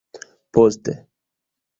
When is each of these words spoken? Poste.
Poste. 0.53 0.93